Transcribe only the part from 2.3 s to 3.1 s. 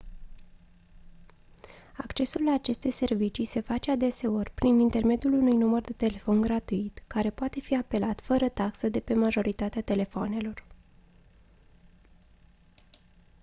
la aceste